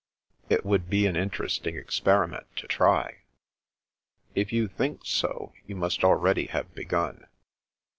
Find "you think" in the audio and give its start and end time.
4.51-5.01